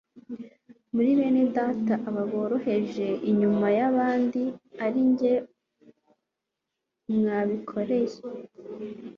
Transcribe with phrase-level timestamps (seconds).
[0.93, 4.41] muri bene data aba boroheje inyuma y'abandi
[4.85, 5.33] ari jye
[7.15, 8.17] mwabikoreye."